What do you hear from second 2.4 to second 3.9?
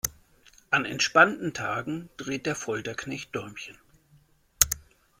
der Folterknecht Däumchen.